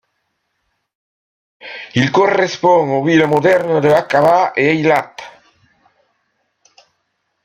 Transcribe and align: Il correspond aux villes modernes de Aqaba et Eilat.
Il 1.93 2.09
correspond 2.11 2.89
aux 2.89 3.05
villes 3.05 3.27
modernes 3.27 3.81
de 3.81 3.89
Aqaba 3.89 4.51
et 4.55 4.79
Eilat. 4.79 5.15